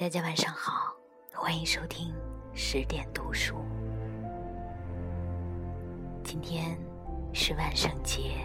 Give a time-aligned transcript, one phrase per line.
[0.00, 0.96] 大家晚上好，
[1.30, 2.10] 欢迎收听
[2.54, 3.54] 十点读书。
[6.24, 6.74] 今天
[7.34, 8.38] 是万圣节，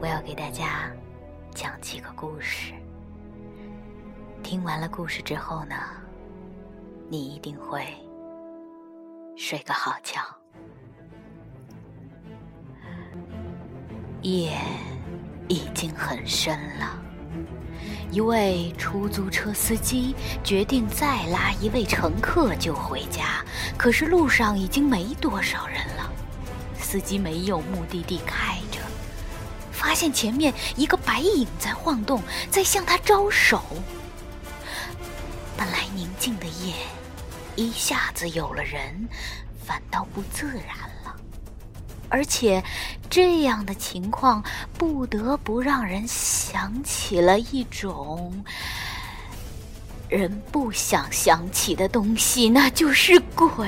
[0.00, 0.90] 我要给大家
[1.54, 2.72] 讲几个故事。
[4.42, 5.76] 听完了故事之后呢，
[7.10, 7.86] 你一定会
[9.36, 10.22] 睡个好觉。
[14.22, 14.56] 夜
[15.48, 17.11] 已经很深了。
[18.12, 23.42] 一位出租车司机决定再拉一位乘客就回家，
[23.78, 26.12] 可是路上已经没多少人了。
[26.78, 28.80] 司机没有目的地开着，
[29.72, 33.62] 发现前面一个白影在晃动，在向他招手。
[35.56, 36.74] 本来宁静的夜，
[37.56, 39.08] 一下子有了人，
[39.64, 41.01] 反倒不自然了。
[42.12, 42.62] 而且，
[43.08, 44.44] 这样的情况
[44.76, 48.44] 不得不让人想起了一种
[50.10, 53.66] 人不想想起的东西，那就是鬼。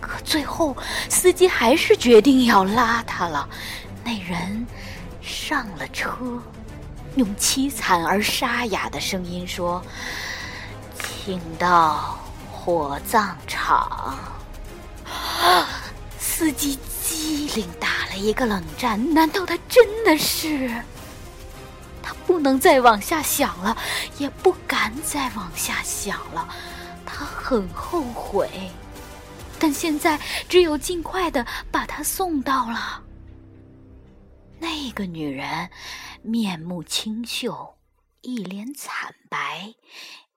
[0.00, 0.76] 可最后，
[1.08, 3.48] 司机还是决定要拉他了。
[4.02, 4.66] 那人
[5.22, 6.42] 上了车，
[7.14, 9.80] 用凄惨而沙哑的声音说
[10.98, 12.18] ：“请到
[12.50, 14.18] 火葬场。”
[16.36, 20.68] 司机机灵打了一个冷战，难道他真的是？
[22.02, 23.76] 他不能再往下想了，
[24.18, 26.48] 也不敢再往下想了。
[27.06, 28.50] 他很后悔，
[29.60, 30.18] 但现在
[30.48, 33.00] 只有尽快的把他送到了。
[34.58, 35.70] 那个女人
[36.20, 37.76] 面目清秀，
[38.22, 39.72] 一脸惨白，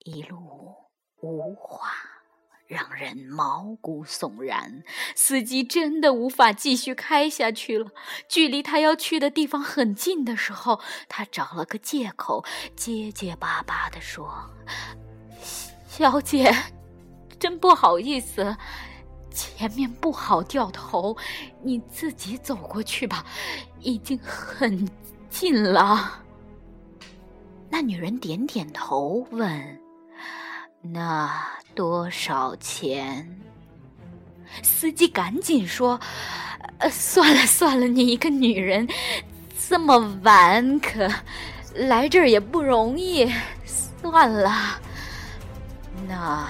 [0.00, 0.76] 一路
[1.22, 1.88] 无话。
[2.68, 4.84] 让人毛骨悚然，
[5.16, 7.90] 司机真的无法继续开下去了。
[8.28, 12.44] 距离他要去的地方很近的时候，他找了个借口，
[12.76, 14.30] 结结巴巴地说
[15.88, 16.54] ：“小姐，
[17.38, 18.54] 真不好意思，
[19.30, 21.16] 前面不好掉头，
[21.62, 23.24] 你自己走过去吧，
[23.80, 24.86] 已经很
[25.30, 26.22] 近了。”
[27.70, 29.80] 那女人点点头，问。
[30.80, 33.38] 那多少钱？
[34.64, 36.00] 司机赶紧说
[36.78, 38.88] ：“呃，算了 算了，你一个女人，
[39.68, 41.08] 这么晚可
[41.74, 43.32] 来这儿也不容易，
[44.02, 44.80] 算了。
[46.08, 46.48] 那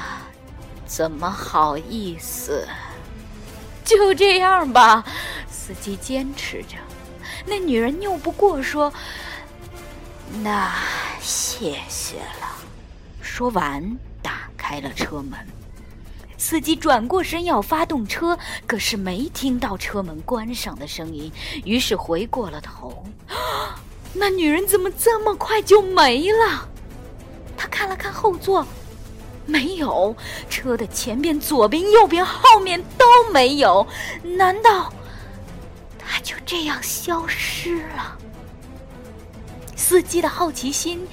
[0.87, 2.67] 怎么好意思？
[3.84, 5.05] 就这样吧。”
[5.47, 6.77] 司机坚持着。
[7.44, 8.91] 那女人拗不过，说
[10.43, 10.72] ：“那
[11.21, 12.49] 谢谢了。”
[13.21, 13.99] 说完。
[14.28, 15.39] 打开了车门，
[16.37, 21.33] 司机转过身要发动车，可是没听到车门关上的声音，
[21.65, 23.06] 于是回过了头。
[24.12, 26.69] 那女人怎么这么快就没了？
[27.56, 28.67] 他看了看后座，
[29.47, 30.15] 没有，
[30.50, 33.87] 车的前边、左边、右边、后面都没有。
[34.22, 34.93] 难道
[35.99, 38.19] 她就这样消失了？
[39.75, 41.09] 司机的好奇心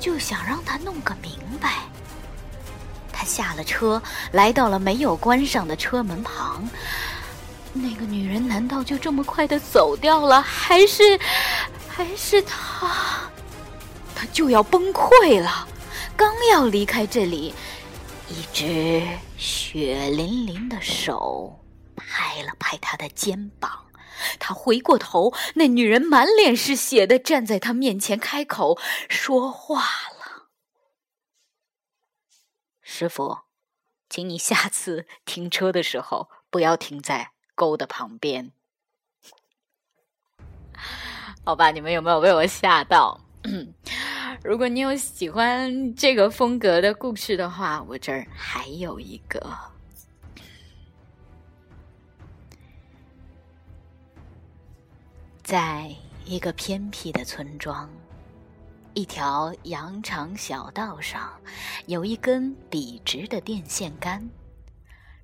[0.00, 1.91] 就想让他弄个明白。
[3.24, 4.02] 下了车，
[4.32, 6.68] 来到了没有关上的车门旁。
[7.72, 10.42] 那个女人难道就这么快的走掉了？
[10.42, 11.18] 还是，
[11.88, 13.30] 还是他？
[14.14, 15.66] 他就要崩溃了。
[16.14, 17.54] 刚要离开这里，
[18.28, 19.02] 一只
[19.38, 21.58] 血淋淋的手
[21.96, 23.70] 拍了拍他的肩膀。
[24.38, 28.78] 他回过头，那女人满脸是血的站在他面前，开口
[29.08, 29.82] 说话。
[32.94, 33.38] 师傅，
[34.10, 38.52] 请你下次 停车的时候不要停在沟的旁边。
[41.42, 43.18] 好吧，你们有没有被我吓到？
[44.44, 49.40] 如果你有喜欢这个风格的故事的话，我这儿还有一个，
[55.42, 55.90] 在
[56.26, 57.88] 一个偏僻的村庄。
[58.94, 61.30] 一条羊肠小道上，
[61.86, 64.28] 有一根笔直的电线杆。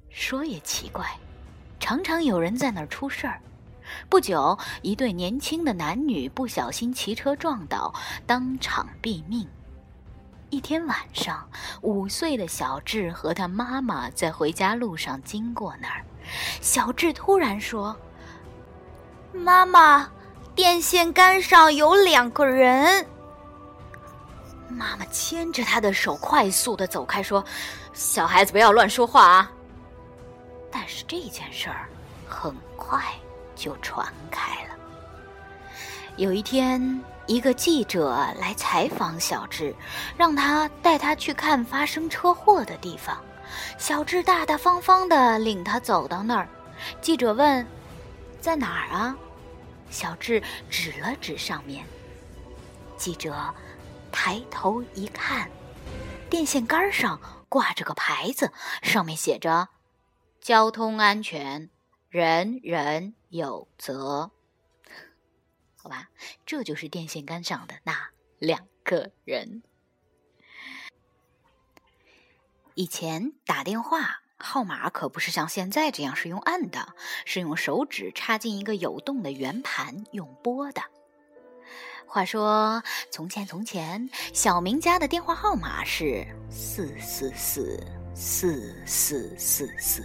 [0.08, 1.06] 说也奇怪，
[1.78, 3.38] 常常有人在那儿出事儿。
[4.08, 7.92] 不久，一对年轻的男女不小心骑车撞倒，
[8.26, 9.46] 当场毙命。
[10.48, 11.46] 一天晚上，
[11.82, 16.02] 五岁的小智和他妈妈在回家路上经过那儿，
[16.62, 17.94] 小智突然说
[19.34, 20.10] ：“妈妈，
[20.54, 23.06] 电线杆上有两个人。”
[24.68, 27.44] 妈妈牵着他的手，快速的走开，说
[27.94, 29.52] ：“小孩子不要乱说话啊！”
[30.70, 31.88] 但是这件事儿
[32.26, 33.02] 很快
[33.56, 34.76] 就传开了。
[36.16, 39.74] 有一天，一个记者来采访小智，
[40.16, 43.18] 让他带他去看发生车祸的地方。
[43.78, 46.46] 小智大大方方地领他走到那儿。
[47.00, 47.66] 记者问
[48.40, 49.16] ：“在哪儿啊？”
[49.90, 51.82] 小智指了指上面。
[52.98, 53.32] 记者
[54.12, 55.50] 抬头一看，
[56.28, 58.52] 电线杆上挂着个牌子，
[58.82, 59.68] 上面写着
[60.40, 61.70] ：“交通安全，
[62.08, 64.30] 人人有责。”
[65.76, 66.10] 好吧，
[66.44, 69.62] 这就是电线杆上的那两个人。
[72.74, 76.94] 以前打电话号码可不是像现在这样是用按的，
[77.24, 80.82] 是用手指插进一个有洞的圆盘用拨的。
[82.08, 90.02] 话说从前从前，小明家的电话号码是四四四四四四四，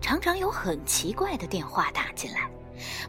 [0.00, 2.50] 常常有很奇怪的电话打进来。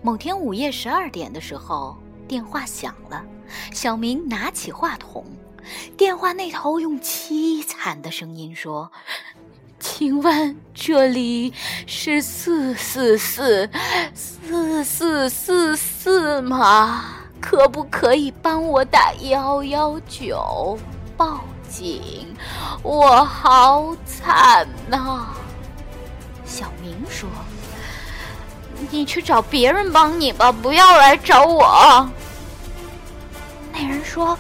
[0.01, 1.97] 某天午夜十二点的时候，
[2.27, 3.23] 电话响了。
[3.71, 5.25] 小明拿起话筒，
[5.97, 8.91] 电话那头用凄惨的声音说
[9.79, 11.53] ：“请问这里
[11.87, 13.69] 是四四四
[14.13, 17.22] 四四四四吗？
[17.45, 20.79] 可不可以帮我打幺幺九
[21.17, 22.33] 报警？
[22.81, 25.27] 我好惨呐！”
[26.45, 27.27] 小明说。
[28.89, 32.09] 你去找别人帮你吧，不要来找我。
[33.71, 34.37] 那人说：“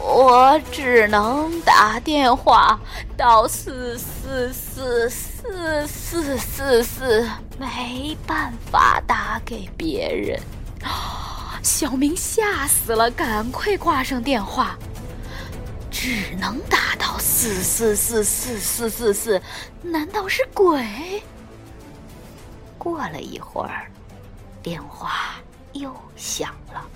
[0.00, 2.78] 我只能打电话
[3.16, 7.28] 到四四四四四四四，
[7.58, 10.40] 没办法打给别人。”
[11.66, 14.78] 小明吓死了，赶快挂上电话。
[15.90, 19.42] 只能打到四四四四四四四，
[19.82, 20.80] 难道是鬼？
[22.78, 23.90] 过了一会儿，
[24.62, 25.34] 电话
[25.72, 26.86] 又响了。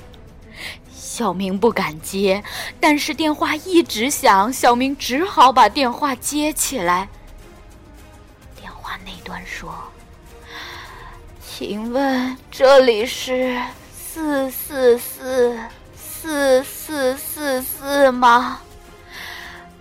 [0.88, 2.40] 小明不敢接，
[2.78, 7.08] 但是电话一直响，小明只好把电话接起来。
[8.54, 9.74] 电话那端说
[11.42, 13.60] ：“请问这里是
[14.12, 15.56] 四四四
[15.94, 18.60] 四四四四吗？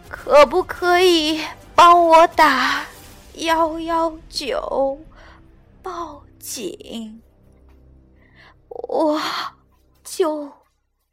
[0.08, 1.44] 可不可以
[1.74, 2.86] 帮我打
[3.34, 5.04] 幺幺九？”
[5.82, 7.24] 报警！
[8.68, 9.20] 我
[10.04, 10.54] 就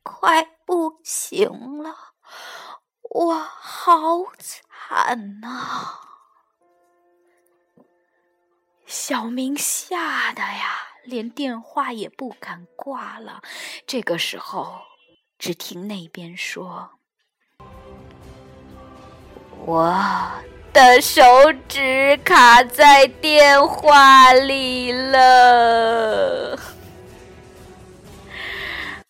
[0.02, 1.96] 快不行了，
[3.00, 6.00] 我好惨呐！
[8.84, 13.40] 小明吓得呀，连电话也不敢挂了。
[13.86, 14.80] 这个时候，
[15.38, 16.90] 只听那边说
[19.64, 19.96] ：“我。”
[20.76, 21.22] 的手
[21.66, 26.54] 指卡在电话里了。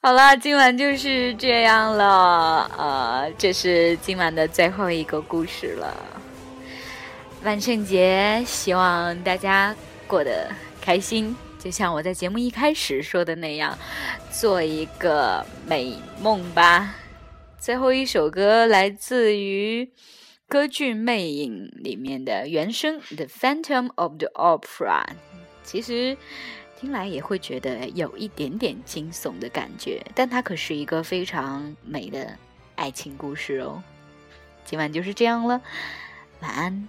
[0.00, 2.70] 好了，今晚就是这样了。
[2.78, 5.92] 呃，这是今晚的最后一个故事了。
[7.42, 9.74] 万圣节，希望大家
[10.06, 10.48] 过得
[10.80, 13.76] 开心，就像我在节目一开始说的那样，
[14.30, 16.94] 做一个美梦吧。
[17.58, 19.90] 最后一首歌来自于。
[20.48, 25.04] 歌剧《魅影》里面的原声《The Phantom of the Opera》，
[25.64, 26.16] 其实
[26.78, 32.38] 听来也会觉得有一点点惊悚的感觉，但它可是一个非常美的
[32.76, 33.82] 爱情故事哦。
[34.64, 35.60] 今晚就是这样了，
[36.38, 36.88] 晚安。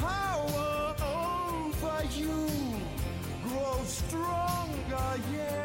[0.00, 2.48] power over you
[3.44, 5.59] grows stronger, yeah.